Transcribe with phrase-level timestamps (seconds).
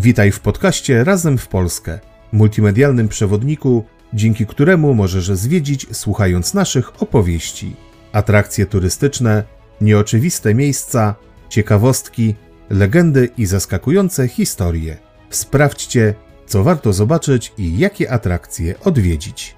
[0.00, 1.98] Witaj w podcaście Razem w Polskę,
[2.32, 7.76] multimedialnym przewodniku, dzięki któremu możesz zwiedzić słuchając naszych opowieści.
[8.12, 9.44] Atrakcje turystyczne,
[9.80, 11.14] nieoczywiste miejsca,
[11.48, 12.34] ciekawostki,
[12.70, 14.96] legendy i zaskakujące historie.
[15.30, 16.14] Sprawdźcie,
[16.46, 19.57] co warto zobaczyć i jakie atrakcje odwiedzić.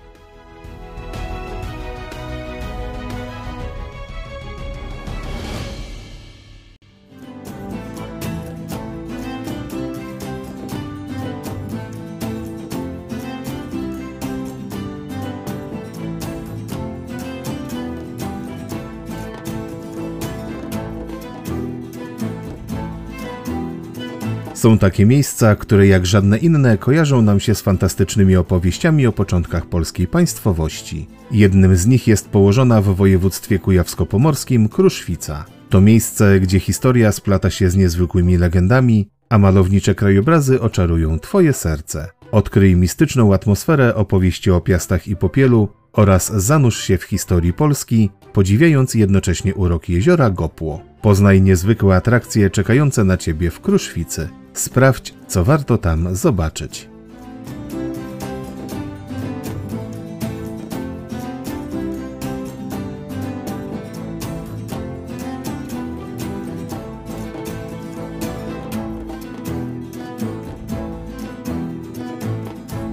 [24.60, 29.66] Są takie miejsca, które jak żadne inne kojarzą nam się z fantastycznymi opowieściami o początkach
[29.66, 31.06] polskiej państwowości.
[31.30, 35.44] Jednym z nich jest położona w województwie kujawsko-pomorskim Kruszwica.
[35.68, 42.08] To miejsce, gdzie historia splata się z niezwykłymi legendami, a malownicze krajobrazy oczarują Twoje serce.
[42.32, 48.94] Odkryj mistyczną atmosferę opowieści o piastach i popielu oraz zanurz się w historii Polski, podziwiając
[48.94, 50.82] jednocześnie urok jeziora Gopło.
[51.02, 54.39] Poznaj niezwykłe atrakcje czekające na Ciebie w Kruszwicy.
[54.54, 56.88] Sprawdź, co warto tam zobaczyć.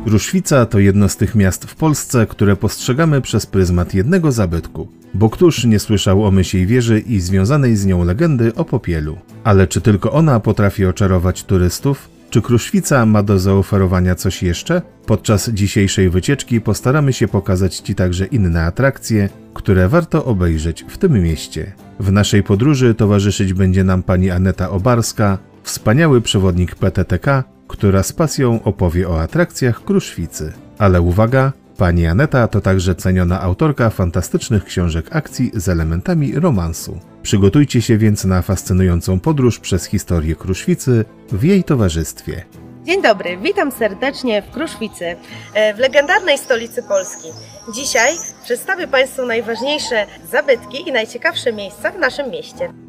[0.08, 4.88] Ruszwica to jedno z tych miast w Polsce, które postrzegamy przez pryzmat jednego zabytku.
[5.14, 9.18] Bo któż nie słyszał o Mysiej Wieży i związanej z nią legendy o popielu?
[9.44, 12.10] Ale czy tylko ona potrafi oczarować turystów?
[12.30, 14.82] Czy Kruszwica ma do zaoferowania coś jeszcze?
[15.06, 21.24] Podczas dzisiejszej wycieczki postaramy się pokazać Ci także inne atrakcje, które warto obejrzeć w tym
[21.24, 21.72] mieście.
[22.00, 28.64] W naszej podróży towarzyszyć będzie nam pani Aneta Obarska, wspaniały przewodnik PTTK, która z pasją
[28.64, 30.54] opowie o atrakcjach Kruszwicy.
[30.78, 37.00] Ale uwaga, pani Aneta to także ceniona autorka fantastycznych książek akcji z elementami romansu.
[37.24, 42.46] Przygotujcie się więc na fascynującą podróż przez historię Kruszwicy w jej towarzystwie.
[42.84, 45.16] Dzień dobry, witam serdecznie w Kruszwicy,
[45.54, 47.28] e, w legendarnej stolicy Polski.
[47.74, 48.14] Dzisiaj
[48.44, 52.87] przedstawię Państwu najważniejsze zabytki i najciekawsze miejsca w naszym mieście.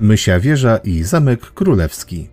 [0.00, 2.28] Mysia Wieża i Zamek Królewski.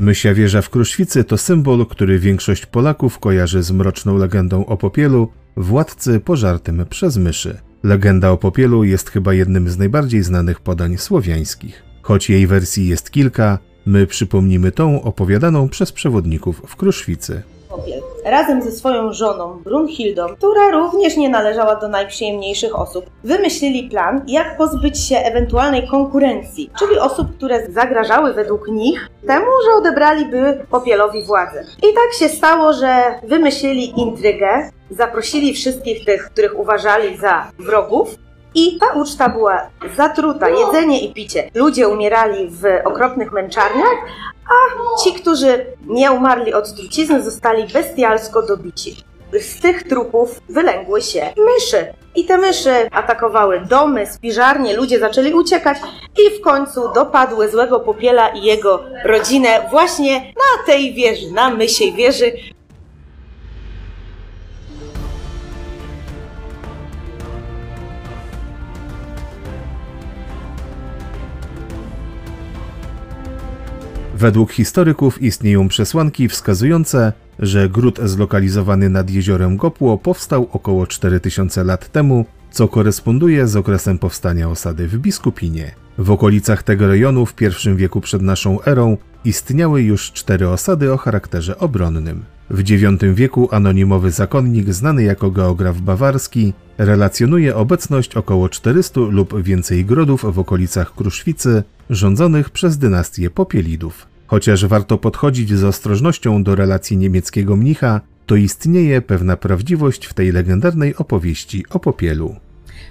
[0.00, 5.32] Mysia wieża w Kruszwicy to symbol, który większość Polaków kojarzy z mroczną legendą o popielu,
[5.56, 7.58] władcy pożartym przez myszy.
[7.82, 11.87] Legenda o popielu jest chyba jednym z najbardziej znanych podań słowiańskich.
[12.08, 17.42] Choć jej wersji jest kilka, my przypomnimy tą opowiadaną przez przewodników w Kruszwicy.
[18.24, 24.56] Razem ze swoją żoną Brunhildą, która również nie należała do najprzyjemniejszych osób, wymyślili plan, jak
[24.56, 31.64] pozbyć się ewentualnej konkurencji, czyli osób, które zagrażały według nich temu, że odebraliby Popielowi władzę.
[31.78, 38.78] I tak się stało, że wymyślili intrygę, zaprosili wszystkich tych, których uważali za wrogów, i
[38.78, 41.50] ta uczta była zatruta, jedzenie i picie.
[41.54, 43.96] Ludzie umierali w okropnych męczarniach,
[44.46, 44.58] a
[45.02, 48.96] ci, którzy nie umarli od trucizny, zostali bestialsko dobici.
[49.40, 51.94] Z tych trupów wylęgły się myszy.
[52.14, 55.78] I te myszy atakowały domy, spiżarnie, ludzie zaczęli uciekać
[56.18, 61.92] i w końcu dopadły złego popiela i jego rodzinę właśnie na tej wieży, na mysiej
[61.92, 62.32] wieży,
[74.18, 81.92] Według historyków istnieją przesłanki wskazujące, że gród zlokalizowany nad jeziorem Gopło powstał około 4000 lat
[81.92, 85.74] temu, co koresponduje z okresem powstania osady w Biskupinie.
[85.98, 90.96] W okolicach tego rejonu w I wieku przed naszą erą istniały już cztery osady o
[90.96, 92.24] charakterze obronnym.
[92.50, 99.84] W IX wieku anonimowy zakonnik znany jako geograf bawarski relacjonuje obecność około 400 lub więcej
[99.84, 104.06] grodów w okolicach Kruszwicy rządzonych przez dynastię Popielidów.
[104.26, 110.32] Chociaż warto podchodzić z ostrożnością do relacji niemieckiego mnicha, to istnieje pewna prawdziwość w tej
[110.32, 112.36] legendarnej opowieści o popielu.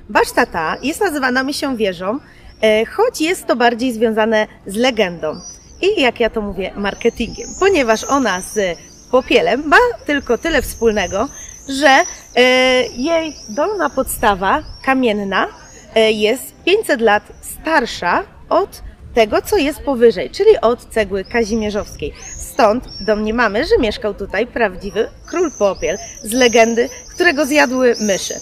[0.09, 2.19] Baszta ta jest nazywana misią wieżą,
[2.61, 5.35] e, choć jest to bardziej związane z legendą
[5.81, 8.77] i, jak ja to mówię, marketingiem, ponieważ ona z
[9.11, 11.29] popielem ma tylko tyle wspólnego,
[11.69, 12.03] że
[12.35, 12.43] e,
[12.87, 15.47] jej dolna podstawa kamienna
[15.95, 18.81] e, jest 500 lat starsza od
[19.13, 22.13] tego, co jest powyżej, czyli od cegły kazimierzowskiej.
[22.37, 28.33] Stąd domniemamy, że mieszkał tutaj prawdziwy król popiel z legendy, którego zjadły myszy.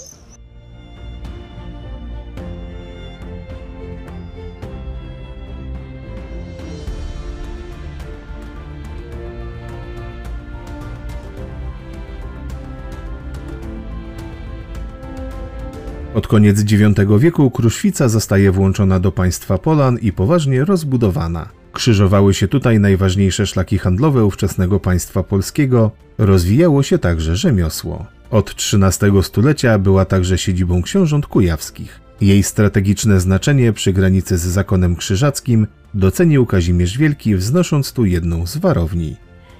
[16.16, 21.50] Od koniec IX wieku Kruszwica zostaje włączona do państwa Polan i poważnie rozbudowana.
[21.74, 28.06] Krzyżowały się tutaj najważniejsze szlaki handlowe ówczesnego państwa polskiego, rozwijało się także rzemiosło.
[28.32, 32.00] Od XIII stulecia była także siedzibą książąt kujawskich.
[32.22, 38.58] Jej strategiczne znaczenie przy granicy z zakonem krzyżackim docenił Kazimierz Wielki, wznosząc tu jedną z
[38.58, 39.16] warowni.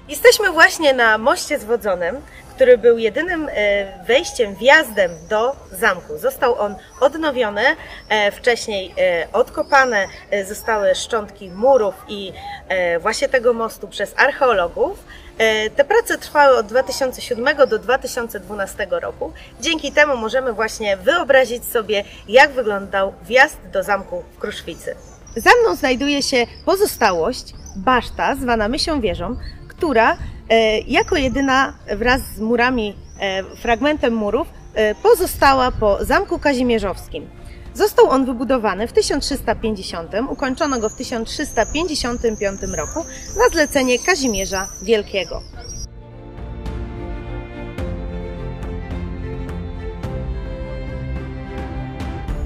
[0.08, 2.22] Jesteśmy właśnie na moście zwodzonym,
[2.54, 6.18] który był jedynym e, wejściem, wjazdem do zamku.
[6.18, 7.62] Został on odnowiony,
[8.08, 10.06] e, wcześniej e, odkopane
[10.48, 12.32] zostały szczątki murów i
[13.00, 15.04] właśnie tego mostu przez archeologów.
[15.76, 19.32] Te prace trwały od 2007 do 2012 roku.
[19.60, 24.94] Dzięki temu możemy właśnie wyobrazić sobie, jak wyglądał wjazd do zamku w Kruszwicy.
[25.36, 29.36] Za mną znajduje się pozostałość, baszta zwana Mysią Wieżą,
[29.76, 30.16] która
[30.48, 37.26] E, jako jedyna wraz z murami, e, fragmentem murów e, pozostała po Zamku Kazimierzowskim.
[37.74, 43.04] Został on wybudowany w 1350, ukończono go w 1355 roku
[43.38, 45.42] na zlecenie Kazimierza Wielkiego.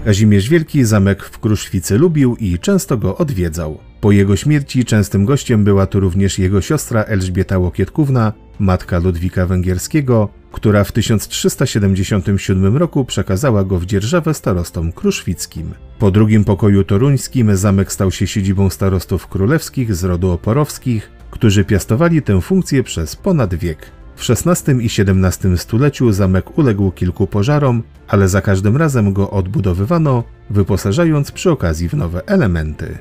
[0.04, 3.89] Kazimierz Wielki zamek w Kruszwicy lubił i często go odwiedzał.
[4.00, 10.28] Po jego śmierci częstym gościem była tu również jego siostra Elżbieta Łokietkówna, matka Ludwika Węgierskiego,
[10.52, 15.74] która w 1377 roku przekazała go w dzierżawę starostom kruszwickim.
[15.98, 22.22] Po drugim pokoju toruńskim zamek stał się siedzibą starostów królewskich z rodu oporowskich, którzy piastowali
[22.22, 23.90] tę funkcję przez ponad wiek.
[24.16, 30.24] W XVI i XVII stuleciu zamek uległ kilku pożarom, ale za każdym razem go odbudowywano,
[30.50, 32.98] wyposażając przy okazji w nowe elementy.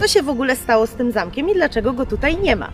[0.00, 2.72] Co się w ogóle stało z tym zamkiem i dlaczego go tutaj nie ma?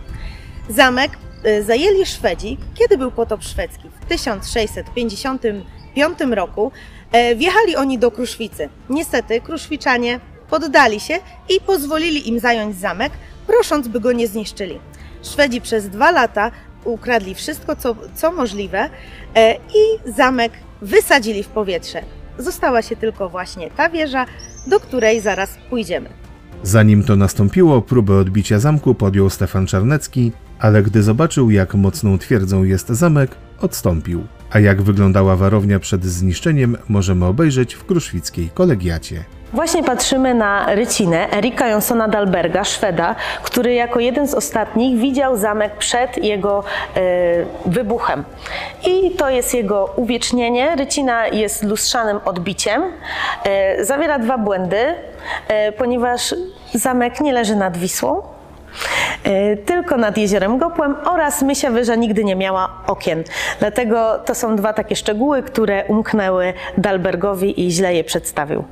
[0.69, 1.11] Zamek
[1.45, 3.89] y, zajęli Szwedzi, kiedy był potop szwedzki.
[4.01, 6.71] W 1655 roku
[7.11, 8.69] e, wjechali oni do Kruszwicy.
[8.89, 10.19] Niestety Kruszwiczanie
[10.49, 11.19] poddali się
[11.49, 13.13] i pozwolili im zająć zamek,
[13.47, 14.79] prosząc, by go nie zniszczyli.
[15.23, 16.51] Szwedzi przez dwa lata
[16.83, 18.89] ukradli wszystko, co, co możliwe
[19.35, 20.51] e, i zamek
[20.81, 22.01] wysadzili w powietrze.
[22.37, 24.25] Została się tylko właśnie ta wieża,
[24.67, 26.24] do której zaraz pójdziemy.
[26.63, 32.63] Zanim to nastąpiło, próbę odbicia zamku podjął Stefan Czarnecki, ale gdy zobaczył, jak mocną twierdzą
[32.63, 34.23] jest zamek, odstąpił.
[34.51, 39.23] A jak wyglądała warownia przed zniszczeniem, możemy obejrzeć w kruszwickiej kolegiacie.
[39.55, 45.77] Właśnie patrzymy na rycinę Erika Jonsona Dalberga, Szweda, który jako jeden z ostatnich widział zamek
[45.77, 46.63] przed jego
[46.95, 47.01] e,
[47.65, 48.23] wybuchem.
[48.85, 50.75] I to jest jego uwiecznienie.
[50.75, 52.83] Rycina jest lustrzanym odbiciem.
[53.43, 54.95] E, zawiera dwa błędy,
[55.47, 56.35] e, ponieważ
[56.73, 58.21] zamek nie leży nad Wisłą,
[59.65, 63.23] tylko nad jeziorem Gopłem oraz Mysia Wyża nigdy nie miała okien.
[63.59, 68.63] Dlatego to są dwa takie szczegóły, które umknęły Dalbergowi i źle je przedstawił.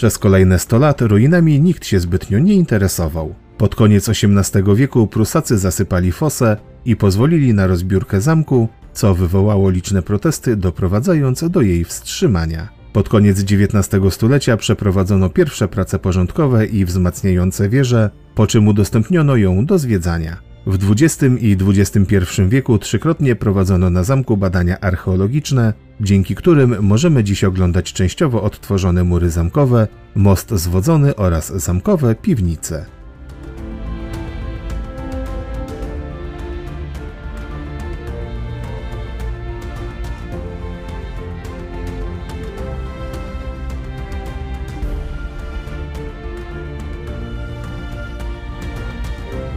[0.00, 3.34] Przez kolejne 100 lat ruinami nikt się zbytnio nie interesował.
[3.58, 10.02] Pod koniec XVIII wieku Prusacy zasypali fosę i pozwolili na rozbiórkę zamku, co wywołało liczne
[10.02, 12.68] protesty, doprowadzając do jej wstrzymania.
[12.92, 19.66] Pod koniec XIX stulecia przeprowadzono pierwsze prace porządkowe i wzmacniające wieże, po czym udostępniono ją
[19.66, 20.49] do zwiedzania.
[20.66, 22.16] W XX i XXI
[22.48, 29.30] wieku trzykrotnie prowadzono na zamku badania archeologiczne, dzięki którym możemy dziś oglądać częściowo odtworzone mury
[29.30, 32.99] zamkowe, most zwodzony oraz zamkowe piwnice.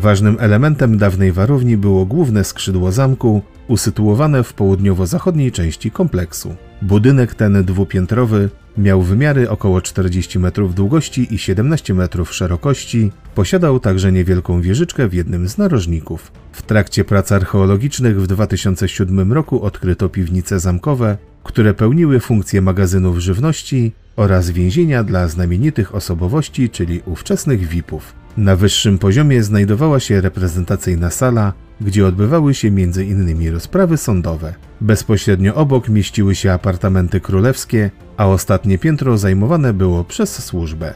[0.03, 6.55] Ważnym elementem dawnej warowni było główne skrzydło zamku, usytuowane w południowo-zachodniej części kompleksu.
[6.81, 13.11] Budynek ten dwupiętrowy miał wymiary około 40 metrów długości i 17 metrów szerokości.
[13.35, 16.31] Posiadał także niewielką wieżyczkę w jednym z narożników.
[16.51, 23.91] W trakcie prac archeologicznych w 2007 roku odkryto piwnice zamkowe, które pełniły funkcję magazynów żywności
[24.15, 28.22] oraz więzienia dla znamienitych osobowości, czyli ówczesnych VIP-ów.
[28.37, 33.53] Na wyższym poziomie znajdowała się reprezentacyjna sala, gdzie odbywały się m.in.
[33.53, 34.53] rozprawy sądowe.
[34.81, 40.93] Bezpośrednio obok mieściły się apartamenty królewskie, a ostatnie piętro zajmowane było przez służbę.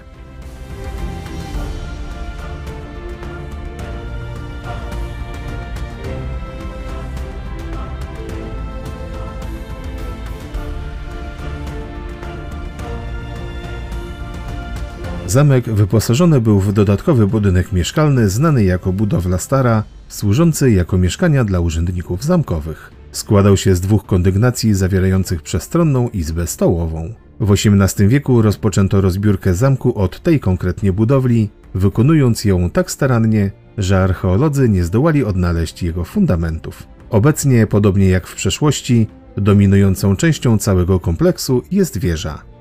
[15.27, 21.59] Zamek wyposażony był w dodatkowy budynek mieszkalny znany jako budowla stara, służący jako mieszkania dla
[21.59, 22.91] urzędników zamkowych.
[23.11, 27.13] Składał się z dwóch kondygnacji zawierających przestronną izbę stołową.
[27.39, 34.03] W XVIII wieku rozpoczęto rozbiórkę zamku od tej konkretnie budowli, wykonując ją tak starannie, że
[34.03, 36.87] archeolodzy nie zdołali odnaleźć jego fundamentów.
[37.09, 39.07] Obecnie, podobnie jak w przeszłości,
[39.37, 42.56] dominującą częścią całego kompleksu jest wieża.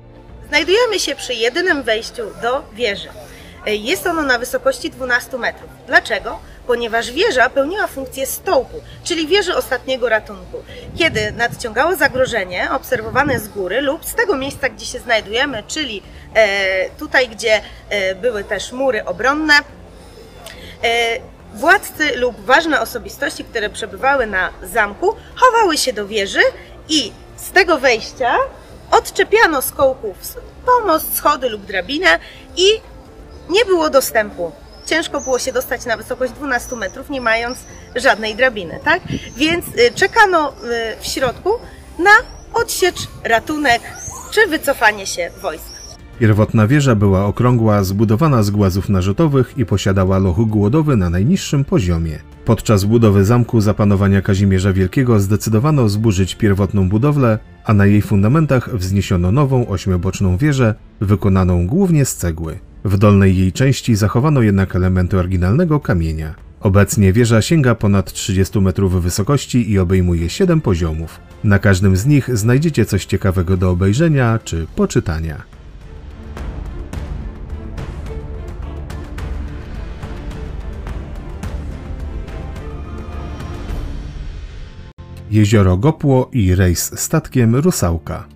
[0.49, 3.09] Znajdujemy się przy jedynym wejściu do wieży.
[3.65, 5.69] Jest ono na wysokości 12 metrów.
[5.87, 6.39] Dlaczego?
[6.67, 10.63] Ponieważ wieża pełniła funkcję stołpu, czyli wieży ostatniego ratunku.
[10.97, 16.01] Kiedy nadciągało zagrożenie obserwowane z góry lub z tego miejsca, gdzie się znajdujemy, czyli
[16.33, 21.19] e, tutaj, gdzie e, były też mury obronne, e,
[21.53, 26.41] władcy lub ważne osobistości, które przebywały na zamku, chowały się do wieży
[26.89, 28.35] i z tego wejścia
[28.91, 30.17] odczepiano z kołków
[30.65, 32.19] pomost, schody lub drabinę
[32.57, 32.65] i
[33.49, 34.51] nie było dostępu.
[34.85, 37.57] Ciężko było się dostać na wysokość 12 metrów, nie mając
[37.95, 39.01] żadnej drabiny, tak?
[39.37, 40.53] Więc y, czekano y,
[41.01, 41.49] w środku
[41.99, 42.11] na
[42.53, 43.81] odsiecz, ratunek
[44.31, 45.77] czy wycofanie się wojsk.
[46.19, 52.19] Pierwotna wieża była okrągła, zbudowana z głazów narzutowych i posiadała loch głodowy na najniższym poziomie.
[52.47, 58.77] Podczas budowy zamku za panowania Kazimierza Wielkiego zdecydowano zburzyć pierwotną budowlę, a na jej fundamentach
[58.77, 62.59] wzniesiono nową ośmioboczną wieżę, wykonaną głównie z cegły.
[62.85, 66.35] W dolnej jej części zachowano jednak elementy oryginalnego kamienia.
[66.59, 71.19] Obecnie wieża sięga ponad 30 metrów wysokości i obejmuje 7 poziomów.
[71.43, 75.56] Na każdym z nich znajdziecie coś ciekawego do obejrzenia czy poczytania.
[85.31, 88.27] Jezioro Gopło i rejs statkiem Rusałka.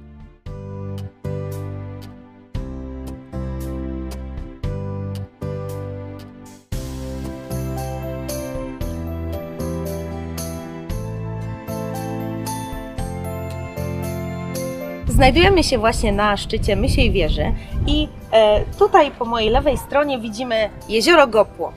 [15.08, 17.54] Znajdujemy się właśnie na szczycie Mysiej Wieży
[17.88, 21.74] i e, tutaj po mojej lewej stronie widzimy jezioro Gopło,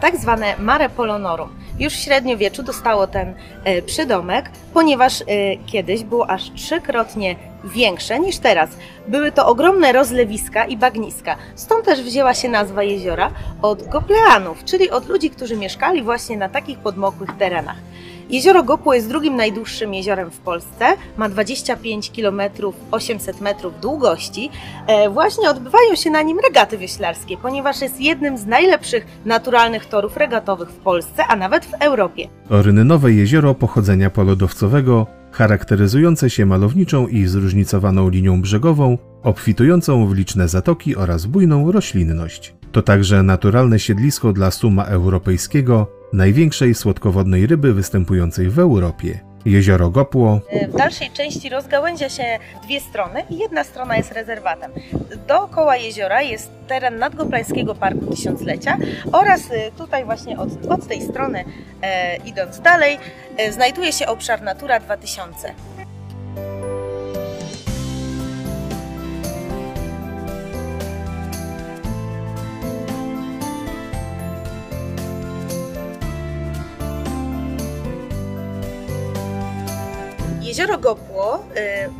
[0.00, 5.24] tak zwane Mare Polonorum już w średniowieczu dostało ten e, przydomek, ponieważ e,
[5.66, 8.70] kiedyś było aż trzykrotnie większe niż teraz.
[9.08, 11.36] Były to ogromne rozlewiska i bagniska.
[11.54, 13.30] Stąd też wzięła się nazwa jeziora
[13.62, 17.76] od Gopleanów, czyli od ludzi, którzy mieszkali właśnie na takich podmokłych terenach.
[18.30, 20.84] Jezioro Gopło jest drugim najdłuższym jeziorem w Polsce.
[21.16, 22.40] Ma 25 km
[22.90, 24.50] 800 metrów długości.
[24.86, 30.16] E, właśnie odbywają się na nim regaty wioślarskie, ponieważ jest jednym z najlepszych naturalnych torów
[30.16, 32.28] regatowych w Polsce, a nawet w Europie.
[32.50, 40.96] Orynynowe jezioro pochodzenia polodowcowego, charakteryzujące się malowniczą i zróżnicowaną linią brzegową, obfitującą w liczne zatoki
[40.96, 42.54] oraz bujną roślinność.
[42.72, 49.20] To także naturalne siedlisko dla suma europejskiego, największej słodkowodnej ryby występującej w Europie.
[49.44, 50.40] Jezioro Gopło.
[50.68, 54.72] W dalszej części rozgałęzia się dwie strony i jedna strona jest rezerwatem.
[55.28, 58.78] Dookoła jeziora jest teren Nadgoplańskiego Parku Tysiąclecia
[59.12, 61.44] oraz y, tutaj właśnie od, od tej strony
[61.82, 62.98] e, idąc dalej
[63.36, 65.54] e, znajduje się obszar Natura 2000.
[80.58, 81.44] Jezioro Gopło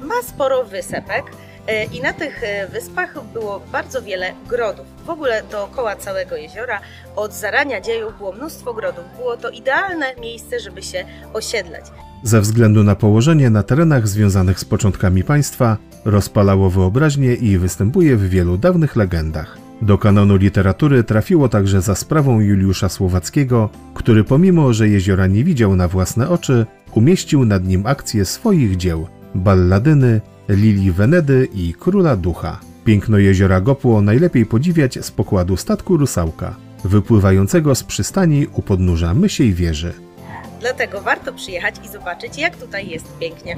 [0.02, 4.86] y, ma sporo wysepek y, i na tych y, wyspach było bardzo wiele grodów.
[5.06, 6.80] W ogóle dookoła całego jeziora
[7.16, 9.04] od zarania dziejów było mnóstwo grodów.
[9.16, 11.84] Było to idealne miejsce, żeby się osiedlać.
[12.22, 18.28] Ze względu na położenie na terenach związanych z początkami państwa, rozpalało wyobraźnię i występuje w
[18.28, 19.67] wielu dawnych legendach.
[19.82, 25.76] Do kanonu literatury trafiło także za sprawą Juliusza Słowackiego, który pomimo, że jeziora nie widział
[25.76, 32.60] na własne oczy, umieścił nad nim akcje swoich dzieł Balladyny, Lili Wenedy i Króla Ducha.
[32.84, 36.54] Piękno jeziora Gopło najlepiej podziwiać z pokładu statku Rusałka,
[36.84, 39.92] wypływającego z przystani u podnóża Mysiej Wieży.
[40.60, 43.56] Dlatego warto przyjechać i zobaczyć, jak tutaj jest pięknie.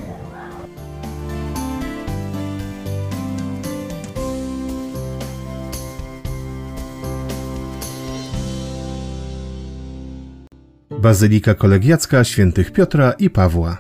[11.01, 13.79] Bazylika Kolegiacka Świętych Piotra i Pawła.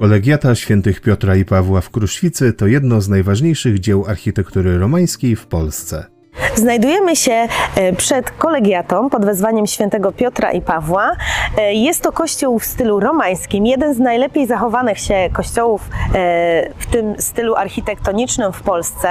[0.00, 5.46] Kolegiata Świętych Piotra i Pawła w Kruszwicy to jedno z najważniejszych dzieł architektury romańskiej w
[5.46, 6.17] Polsce.
[6.58, 11.12] Znajdujemy się e, przed kolegiatą pod wezwaniem świętego Piotra i Pawła.
[11.58, 16.86] E, Jest to kościół w stylu romańskim, jeden z najlepiej zachowanych się kościołów e, w
[16.86, 19.08] tym stylu architektonicznym w Polsce.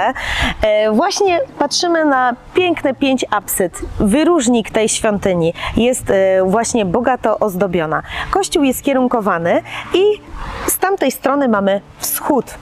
[0.92, 3.78] Właśnie patrzymy na piękne pięć apsyd.
[4.00, 6.04] Wyróżnik tej świątyni jest
[6.44, 8.02] właśnie bogato ozdobiona.
[8.30, 9.62] Kościół jest kierunkowany
[9.94, 10.02] i
[10.66, 12.54] z tamtej strony mamy wschód.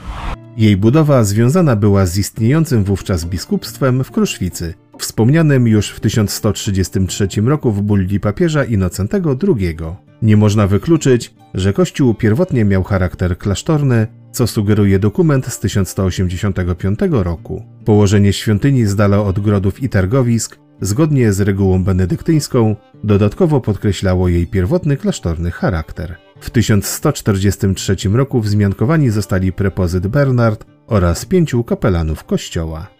[0.56, 7.72] Jej budowa związana była z istniejącym wówczas biskupstwem w Kruszwicy, wspomnianym już w 1133 roku
[7.72, 9.76] w bulli papieża Inocentego II.
[10.22, 17.62] Nie można wykluczyć, że kościół pierwotnie miał charakter klasztorny, co sugeruje dokument z 1185 roku.
[17.84, 24.46] Położenie świątyni z dala od grodów i targowisk, zgodnie z regułą benedyktyńską, dodatkowo podkreślało jej
[24.46, 26.25] pierwotny klasztorny charakter.
[26.40, 32.95] W 1143 roku wzmiankowani zostali prepozyt Bernard oraz pięciu kapelanów kościoła.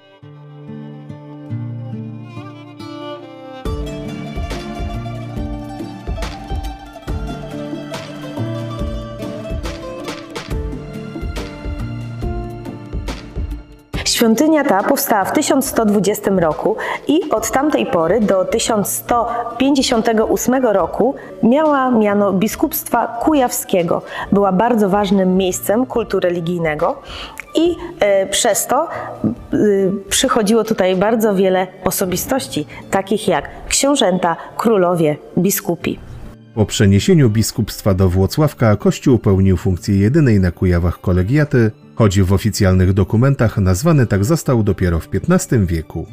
[14.16, 16.76] Świątynia ta powstała w 1120 roku
[17.08, 24.02] i od tamtej pory do 1158 roku miała miano biskupstwa kujawskiego.
[24.32, 27.02] Była bardzo ważnym miejscem kultu religijnego
[27.54, 28.90] i e, przez to e,
[30.08, 35.99] przychodziło tutaj bardzo wiele osobistości, takich jak książęta, królowie, biskupi.
[36.54, 42.93] Po przeniesieniu biskupstwa do Włocławka kościół pełnił funkcję jedynej na Kujawach kolegiaty, choć w oficjalnych
[42.93, 46.06] dokumentach nazwany tak został dopiero w XV wieku.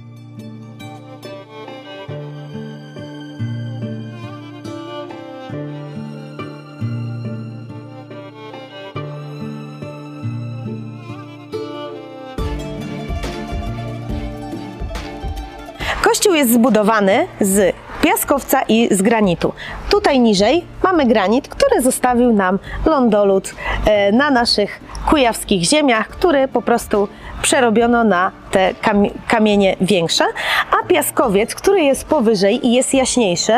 [16.04, 19.54] Kościół jest zbudowany z piaskowca i z granitu.
[19.90, 26.62] Tutaj niżej mamy granit, który zostawił nam lądolud e, na naszych kujawskich ziemiach, który po
[26.62, 27.08] prostu
[27.42, 30.26] przerobiono na te kamie- kamienie większe,
[30.72, 33.54] a piaskowiec, który jest powyżej i jest jaśniejszy,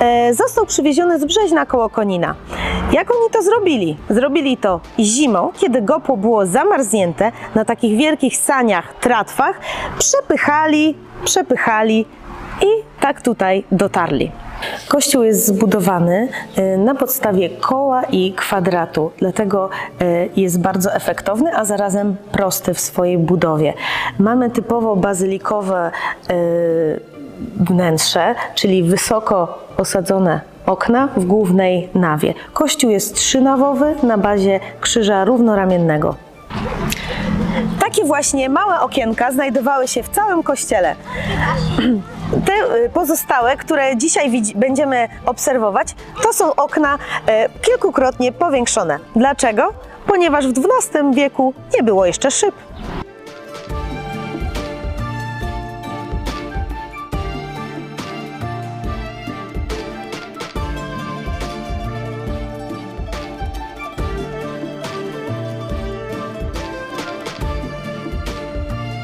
[0.00, 2.34] e, został przywieziony z Brzeźna koło Konina.
[2.92, 3.96] Jak oni to zrobili?
[4.10, 9.60] Zrobili to zimą, kiedy gopło było zamarznięte, na takich wielkich saniach, tratwach,
[9.98, 12.06] przepychali, przepychali
[12.62, 14.30] i tak tutaj dotarli.
[14.88, 19.70] Kościół jest zbudowany y, na podstawie koła i kwadratu, dlatego
[20.02, 23.74] y, jest bardzo efektowny, a zarazem prosty w swojej budowie.
[24.18, 25.90] Mamy typowo bazylikowe
[26.30, 27.00] y,
[27.56, 32.34] wnętrze, czyli wysoko osadzone okna w głównej nawie.
[32.52, 36.14] Kościół jest trzynawowy na bazie krzyża równoramiennego.
[37.80, 40.94] Takie właśnie małe okienka znajdowały się w całym kościele.
[42.46, 45.88] Te y, pozostałe, które dzisiaj będziemy obserwować,
[46.22, 48.98] to są okna e, kilkukrotnie powiększone.
[49.16, 49.72] Dlaczego?
[50.06, 52.54] Ponieważ w XII wieku nie było jeszcze szyb.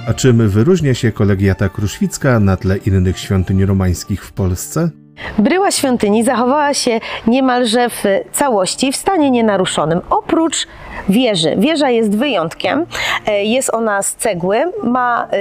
[0.09, 4.91] A czym wyróżnia się kolegiata kruszwicka na tle innych świątyń romańskich w Polsce?
[5.39, 10.67] Bryła świątyni zachowała się niemalże w całości, w stanie nienaruszonym, oprócz
[11.09, 11.57] wieży.
[11.57, 12.87] Wieża jest wyjątkiem.
[13.27, 15.37] E, Jest ona z cegły, ma e,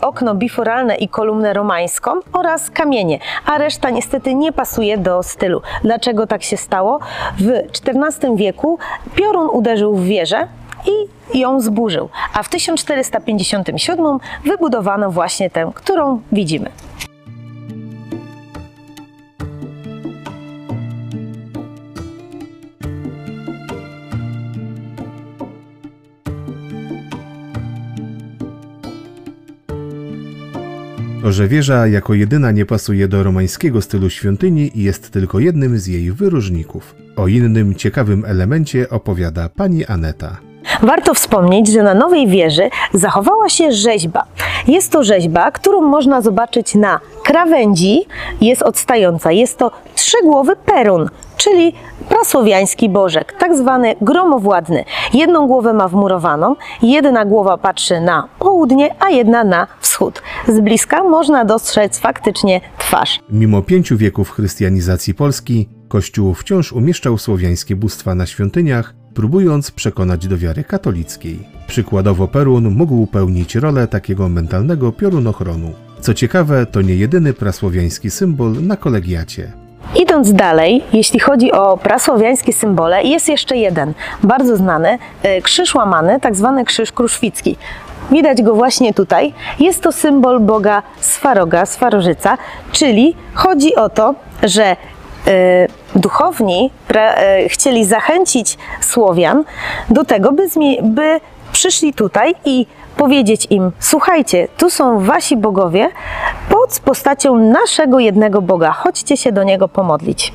[0.00, 5.62] okno biforalne i kolumnę romańską oraz kamienie, a reszta niestety nie pasuje do stylu.
[5.82, 6.98] Dlaczego tak się stało?
[7.38, 8.78] W XIV wieku
[9.14, 10.48] piorun uderzył w wieżę
[10.86, 16.70] i ją zburzył, a w 1457 wybudowano właśnie tę, którą widzimy.
[31.24, 35.86] To, że wieża jako jedyna nie pasuje do romańskiego stylu świątyni jest tylko jednym z
[35.86, 36.94] jej wyróżników.
[37.16, 40.43] O innym ciekawym elemencie opowiada pani Aneta.
[40.82, 44.24] Warto wspomnieć, że na nowej wieży zachowała się rzeźba.
[44.68, 48.04] Jest to rzeźba, którą można zobaczyć na krawędzi
[48.40, 49.32] jest odstająca.
[49.32, 51.72] Jest to trzygłowy perun, czyli
[52.08, 54.84] prasłowiański bożek, tak zwany gromowładny.
[55.14, 60.22] Jedną głowę ma wmurowaną, jedna głowa patrzy na południe, a jedna na wschód.
[60.48, 63.20] Z bliska można dostrzec faktycznie twarz.
[63.30, 70.38] Mimo pięciu wieków chrystianizacji Polski, Kościół wciąż umieszczał słowiańskie bóstwa na świątyniach, próbując przekonać do
[70.38, 71.38] wiary katolickiej.
[71.66, 75.72] Przykładowo Perun mógł pełnić rolę takiego mentalnego piorunochronu.
[76.00, 79.52] Co ciekawe, to nie jedyny prasłowiański symbol na kolegiacie.
[79.96, 86.20] Idąc dalej, jeśli chodzi o prasłowiańskie symbole, jest jeszcze jeden, bardzo znany, e, krzyż łamany,
[86.20, 87.56] tak zwany krzyż kruszwicki.
[88.10, 89.32] Widać go właśnie tutaj.
[89.60, 92.38] Jest to symbol boga Swaroga, Swarożyca,
[92.72, 94.64] czyli chodzi o to, że
[95.26, 99.44] e, duchowni e, chcieli zachęcić Słowian
[99.90, 100.48] do tego, by,
[100.82, 101.20] by
[101.52, 105.88] przyszli tutaj i powiedzieć im: Słuchajcie, tu są wasi bogowie
[106.48, 108.72] pod postacią naszego jednego Boga.
[108.72, 110.32] Chodźcie się do niego pomodlić.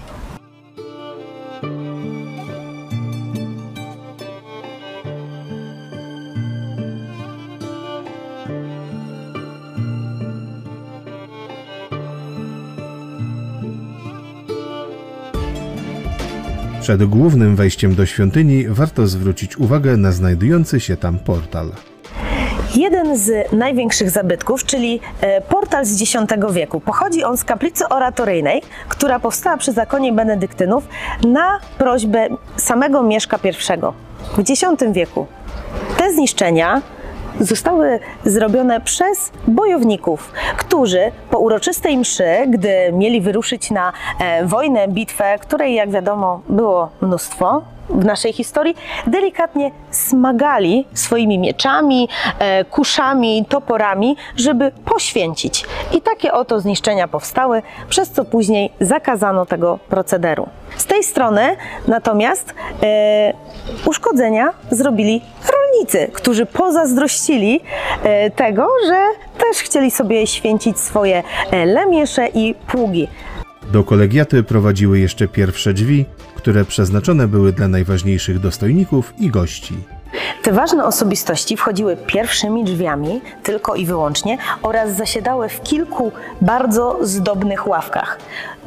[16.89, 21.71] Przed głównym wejściem do świątyni warto zwrócić uwagę na znajdujący się tam portal.
[22.75, 26.13] Jeden z największych zabytków, czyli e, portal z X
[26.52, 26.80] wieku.
[26.80, 30.88] Pochodzi on z kaplicy oratoryjnej, która powstała przy zakonie benedyktynów
[31.28, 35.28] na prośbę samego Mieszka I w X wieku.
[35.97, 36.82] Te zniszczenia
[37.39, 45.39] zostały zrobione przez bojowników, którzy po uroczystej mszy, gdy mieli wyruszyć na e, wojnę, bitwę,
[45.41, 48.75] której jak wiadomo było mnóstwo, w naszej historii,
[49.08, 55.65] delikatnie smagali swoimi mieczami, e, kuszami, toporami, żeby poświęcić.
[55.93, 60.49] I takie oto zniszczenia powstały, przez co później zakazano tego procederu.
[60.78, 61.56] Z tej strony
[61.88, 63.34] natomiast e,
[63.86, 65.21] uszkodzenia zrobili
[65.54, 67.62] rolnicy, którzy pozazdrościli
[68.04, 73.08] e, tego, że też chcieli sobie święcić swoje e, lemiesze i pługi.
[73.71, 76.05] Do kolegiaty prowadziły jeszcze pierwsze drzwi,
[76.36, 79.73] które przeznaczone były dla najważniejszych dostojników i gości.
[80.43, 87.67] Te ważne osobistości wchodziły pierwszymi drzwiami tylko i wyłącznie oraz zasiadały w kilku bardzo zdobnych
[87.67, 88.17] ławkach.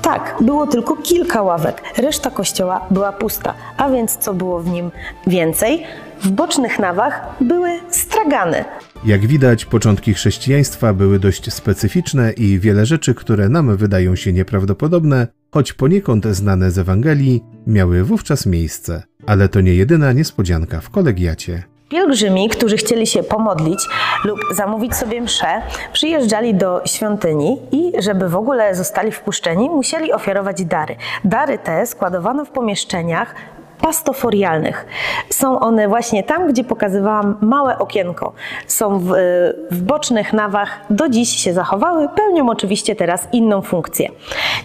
[0.03, 4.91] Tak, było tylko kilka ławek, reszta kościoła była pusta, a więc co było w nim
[5.27, 5.87] więcej?
[6.23, 8.65] W bocznych nawach były stragany.
[9.05, 15.27] Jak widać, początki chrześcijaństwa były dość specyficzne i wiele rzeczy, które nam wydają się nieprawdopodobne,
[15.51, 19.03] choć poniekąd znane z Ewangelii, miały wówczas miejsce.
[19.27, 21.63] Ale to nie jedyna niespodzianka w kolegiacie.
[21.89, 23.89] Pielgrzymi, którzy chcieli się pomodlić
[24.25, 30.65] lub zamówić sobie mszę, przyjeżdżali do świątyni i żeby w ogóle zostali wpuszczeni, musieli ofiarować
[30.65, 30.97] dary.
[31.25, 33.35] Dary te składowano w pomieszczeniach
[33.83, 34.87] pastoforialnych.
[35.31, 38.33] Są one właśnie tam, gdzie pokazywałam małe okienko.
[38.67, 39.13] Są w,
[39.71, 44.09] w bocznych nawach, do dziś się zachowały, pełnią oczywiście teraz inną funkcję.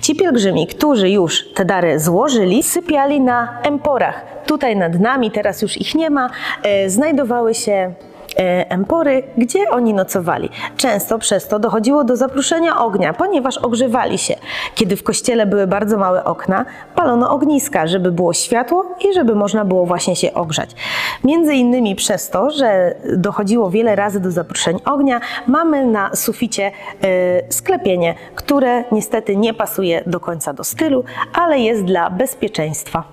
[0.01, 4.25] Ci pielgrzymi, którzy już te dary złożyli, sypiali na emporach.
[4.45, 6.29] Tutaj nad nami, teraz już ich nie ma,
[6.63, 7.93] e, znajdowały się
[8.37, 10.49] empory, gdzie oni nocowali.
[10.77, 14.35] Często przez to dochodziło do zapruszenia ognia, ponieważ ogrzewali się.
[14.75, 19.65] Kiedy w kościele były bardzo małe okna, palono ogniska, żeby było światło i żeby można
[19.65, 20.69] było właśnie się ogrzać.
[21.23, 26.71] Między innymi przez to, że dochodziło wiele razy do zapruszeń ognia, mamy na suficie
[27.01, 33.03] e, sklepienie, które niestety nie pasuje do końca do stylu, ale jest dla bezpieczeństwa.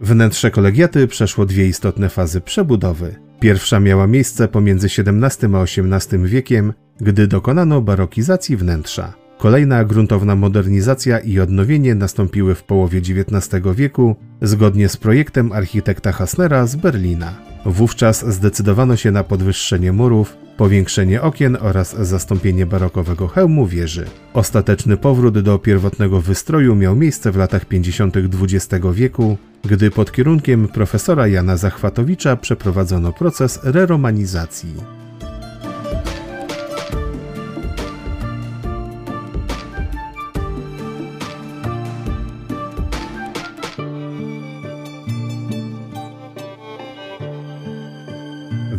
[0.00, 3.21] Wnętrze kolegiaty przeszło dwie istotne fazy przebudowy.
[3.42, 9.12] Pierwsza miała miejsce pomiędzy XVII a XVIII wiekiem, gdy dokonano barokizacji wnętrza.
[9.38, 16.66] Kolejna gruntowna modernizacja i odnowienie nastąpiły w połowie XIX wieku, zgodnie z projektem architekta Hasnera
[16.66, 17.34] z Berlina.
[17.66, 24.06] Wówczas zdecydowano się na podwyższenie murów, powiększenie okien oraz zastąpienie barokowego hełmu wieży.
[24.34, 28.16] Ostateczny powrót do pierwotnego wystroju miał miejsce w latach 50.
[28.16, 35.01] XX wieku, gdy pod kierunkiem profesora Jana Zachwatowicza przeprowadzono proces reromanizacji.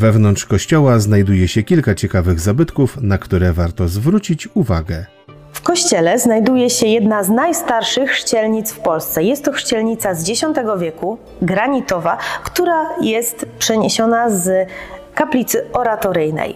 [0.04, 5.06] Wewnątrz kościoła znajduje się kilka ciekawych zabytków, na które warto zwrócić uwagę.
[5.54, 9.24] W kościele znajduje się jedna z najstarszych chrzcielnic w Polsce.
[9.24, 10.42] Jest to chrzcielnica z X
[10.80, 14.70] wieku, granitowa, która jest przeniesiona z
[15.16, 16.56] kaplicy oratoryjnej.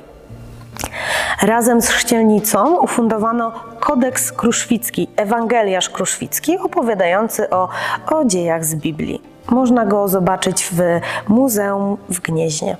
[1.41, 7.69] Razem z chrzcielnicą ufundowano kodeks kruszwicki, Ewangeliarz Kruszwicki, opowiadający o,
[8.11, 9.21] o dziejach z Biblii.
[9.49, 10.81] Można go zobaczyć w
[11.27, 12.77] Muzeum w Gnieźnie.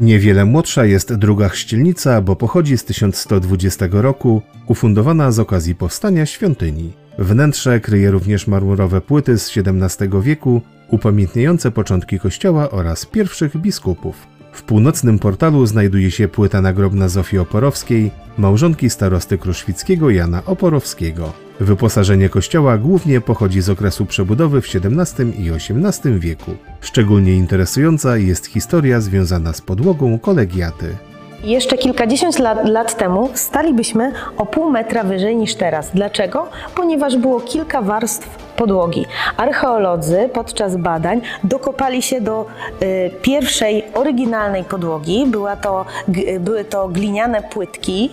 [0.00, 6.92] Niewiele młodsza jest druga chrzcielnica, bo pochodzi z 1120 roku, ufundowana z okazji powstania świątyni.
[7.18, 14.26] Wnętrze kryje również marmurowe płyty z XVII wieku, upamiętniające początki kościoła oraz pierwszych biskupów.
[14.52, 21.32] W północnym portalu znajduje się płyta nagrobna Zofii Oporowskiej, małżonki starosty kruszwickiego Jana Oporowskiego.
[21.60, 26.50] Wyposażenie kościoła głównie pochodzi z okresu przebudowy w XVII i XVIII wieku.
[26.80, 30.96] Szczególnie interesująca jest historia związana z podłogą kolegiaty.
[31.44, 35.90] Jeszcze kilkadziesiąt lat, lat, temu stalibyśmy o pół metra wyżej niż teraz.
[35.94, 36.48] Dlaczego?
[36.74, 39.06] Ponieważ było kilka warstw podłogi.
[39.36, 42.46] Archeolodzy podczas badań dokopali się do
[42.82, 45.26] y, pierwszej oryginalnej podłogi.
[45.26, 48.10] Była to, g, były to gliniane płytki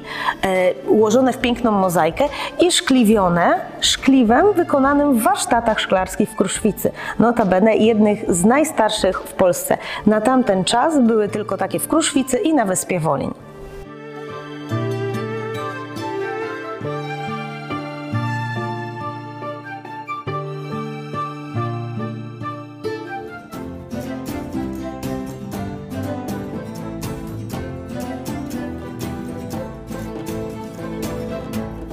[0.86, 2.26] y, ułożone w piękną mozaikę
[2.60, 6.92] i szkliwione szkliwem wykonanym w warsztatach szklarskich w Kruszwicy.
[7.20, 9.78] Notabene jednych z najstarszych w Polsce.
[10.06, 13.47] Na tamten czas były tylko takie w Kruszwicy i na Wyspie Wolin.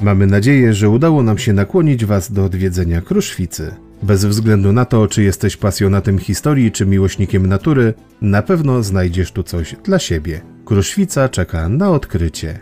[0.04, 3.74] Mamy nadzieję, że udało nam się nakłonić Was do odwiedzenia Kruszwicy.
[4.02, 9.42] Bez względu na to, czy jesteś pasjonatem historii, czy miłośnikiem natury, na pewno znajdziesz tu
[9.42, 10.40] coś dla siebie.
[10.64, 12.58] Kruszwica czeka na odkrycie.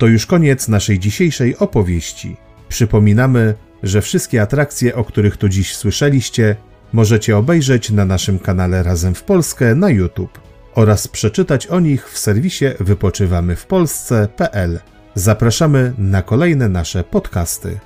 [0.00, 2.36] To już koniec naszej dzisiejszej opowieści.
[2.68, 6.56] Przypominamy, że wszystkie atrakcje, o których tu dziś słyszeliście,
[6.92, 10.40] możecie obejrzeć na naszym kanale Razem w Polskę na YouTube
[10.74, 14.80] oraz przeczytać o nich w serwisie wypoczywamywpolsce.pl.
[15.14, 17.78] Zapraszamy na kolejne nasze podcasty.